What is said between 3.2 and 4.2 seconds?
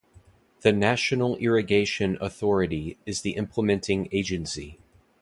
the implementing